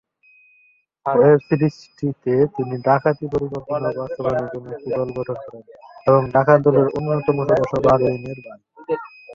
Web 1.05 1.39
সিরিজটিতে 1.47 2.33
তিনি 2.55 2.75
ডাকাতি 2.87 3.25
পরিকল্পনা 3.33 3.87
বাস্তবায়নের 3.97 4.47
জন্য 4.53 4.67
একটি 4.71 4.89
দল 4.91 5.09
গঠন 5.17 5.37
করেন 5.43 5.63
এবং 6.07 6.21
ডাকাত 6.33 6.59
দলের 6.65 6.87
অন্যতম 6.97 7.37
সদস্য 7.41 7.73
বার্লিনের 7.85 8.37
ভাই। 8.45 8.59